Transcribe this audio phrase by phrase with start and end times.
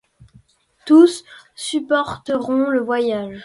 [0.87, 1.23] Tous
[1.53, 3.39] supporteront le voyage.